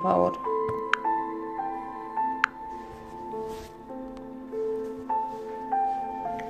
[0.00, 0.34] Favor.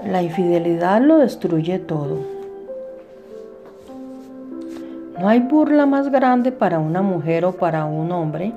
[0.04, 2.18] La infidelidad lo destruye todo.
[5.18, 8.52] No hay burla más grande para una mujer o para un hombre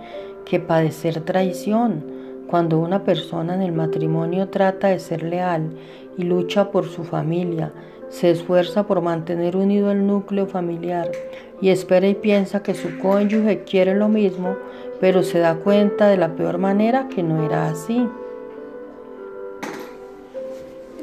[0.46, 2.04] que padecer traición.
[2.52, 5.72] Cuando una persona en el matrimonio trata de ser leal
[6.18, 7.72] y lucha por su familia,
[8.10, 11.10] se esfuerza por mantener unido el núcleo familiar
[11.62, 14.58] y espera y piensa que su cónyuge quiere lo mismo,
[15.00, 18.06] pero se da cuenta de la peor manera que no era así.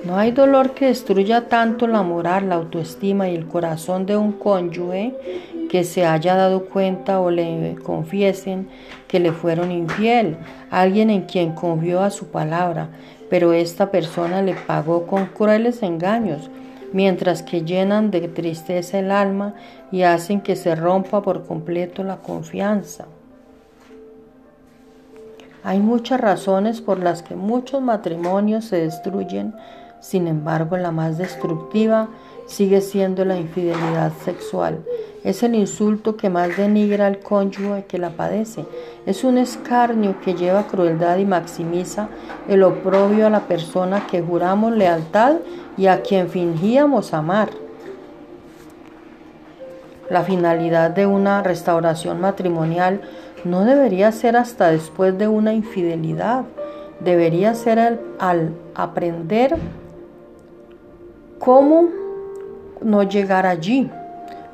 [0.04, 4.32] No hay dolor que destruya tanto la moral, la autoestima y el corazón de un
[4.32, 5.14] cónyuge
[5.68, 8.68] que se haya dado cuenta o le confiesen
[9.06, 10.36] que le fueron infiel,
[10.70, 12.88] alguien en quien confió a su palabra,
[13.30, 16.50] pero esta persona le pagó con crueles engaños,
[16.92, 19.54] mientras que llenan de tristeza el alma
[19.92, 23.06] y hacen que se rompa por completo la confianza.
[25.64, 29.54] Hay muchas razones por las que muchos matrimonios se destruyen,
[30.00, 32.08] sin embargo la más destructiva
[32.48, 34.80] sigue siendo la infidelidad sexual.
[35.22, 38.64] Es el insulto que más denigra al cónyuge que la padece.
[39.04, 42.08] Es un escarnio que lleva crueldad y maximiza
[42.48, 45.36] el oprobio a la persona que juramos lealtad
[45.76, 47.50] y a quien fingíamos amar.
[50.08, 53.02] La finalidad de una restauración matrimonial
[53.44, 56.44] no debería ser hasta después de una infidelidad.
[57.00, 59.56] Debería ser al, al aprender
[61.38, 62.07] cómo
[62.82, 63.90] no llegar allí.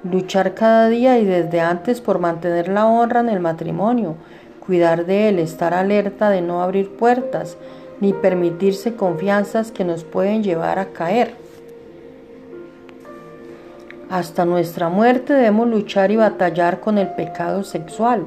[0.02, 4.16] Luchar cada día y desde antes por mantener la honra en el matrimonio,
[4.64, 7.56] cuidar de él, estar alerta de no abrir puertas,
[8.00, 11.34] ni permitirse confianzas que nos pueden llevar a caer.
[14.10, 18.26] Hasta nuestra muerte debemos luchar y batallar con el pecado sexual.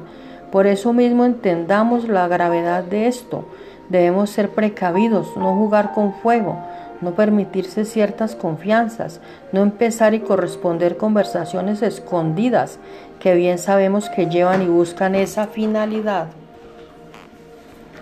[0.50, 3.44] Por eso mismo entendamos la gravedad de esto.
[3.88, 6.58] Debemos ser precavidos, no jugar con fuego,
[7.00, 9.20] no permitirse ciertas confianzas,
[9.52, 12.78] no empezar y corresponder conversaciones escondidas
[13.20, 16.26] que bien sabemos que llevan y buscan esa finalidad.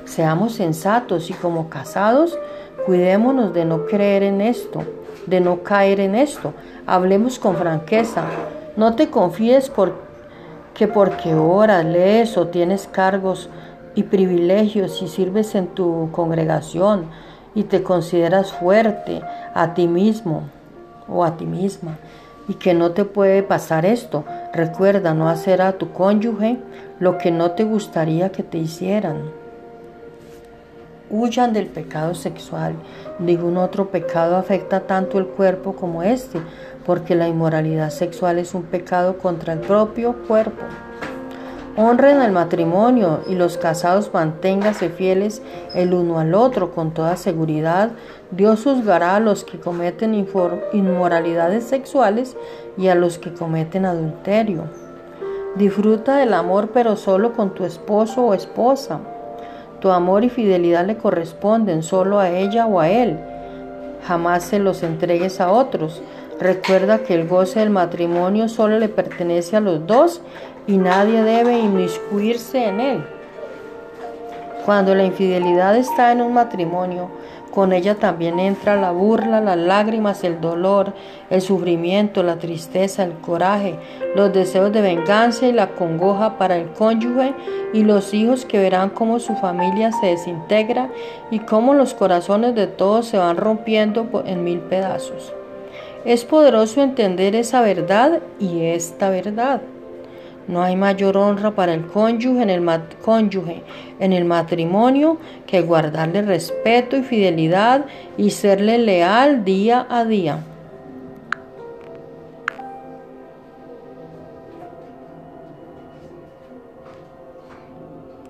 [0.04, 2.38] Seamos sensatos y como casados,
[2.86, 4.84] cuidémonos de no creer en esto,
[5.26, 6.54] de no caer en esto.
[6.86, 8.24] Hablemos con franqueza.
[8.76, 9.94] No te confíes por,
[10.74, 13.48] que porque oras, lees o tienes cargos
[13.94, 17.06] y privilegios y sirves en tu congregación,
[17.56, 19.22] y te consideras fuerte
[19.54, 20.44] a ti mismo
[21.08, 21.98] o a ti misma
[22.48, 24.24] y que no te puede pasar esto.
[24.52, 26.58] Recuerda no hacer a tu cónyuge
[27.00, 29.22] lo que no te gustaría que te hicieran.
[31.08, 32.74] Huyan del pecado sexual.
[33.18, 36.40] Ningún otro pecado afecta tanto el cuerpo como este,
[36.84, 40.62] porque la inmoralidad sexual es un pecado contra el propio cuerpo.
[41.78, 45.42] Honren el matrimonio y los casados manténganse fieles
[45.75, 47.91] el uno al otro con toda seguridad.
[48.31, 50.15] Dios juzgará a los que cometen
[50.72, 52.34] inmoralidades sexuales
[52.78, 54.65] y a los que cometen adulterio.
[55.56, 59.00] Disfruta del amor pero solo con tu esposo o esposa.
[59.81, 63.19] Tu amor y fidelidad le corresponden solo a ella o a él.
[64.06, 66.00] Jamás se los entregues a otros.
[66.41, 70.22] Recuerda que el goce del matrimonio solo le pertenece a los dos
[70.66, 73.04] y nadie debe inmiscuirse en él.
[74.65, 77.09] Cuando la infidelidad está en un matrimonio,
[77.56, 80.93] con ella también entra la burla, las lágrimas, el dolor,
[81.31, 83.78] el sufrimiento, la tristeza, el coraje,
[84.15, 87.33] los deseos de venganza y la congoja para el cónyuge
[87.72, 90.91] y los hijos que verán cómo su familia se desintegra
[91.31, 95.33] y cómo los corazones de todos se van rompiendo en mil pedazos.
[96.04, 99.62] Es poderoso entender esa verdad y esta verdad.
[100.48, 102.64] No hay mayor honra para el cónyuge en el,
[103.04, 103.62] cónyuge
[103.98, 107.86] en el matrimonio que guardarle respeto y fidelidad
[108.16, 110.44] y serle leal día a día.